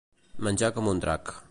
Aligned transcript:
Menjar 0.47 0.71
com 0.79 0.91
un 0.95 1.05
drac. 1.05 1.37